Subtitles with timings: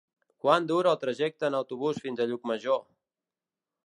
[0.43, 2.81] Quant dura el trajecte en autobús fins a Llucmajor?